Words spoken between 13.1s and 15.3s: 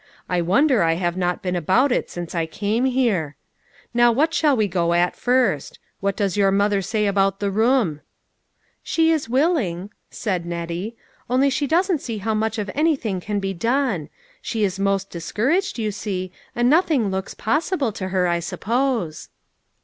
can be done. She is most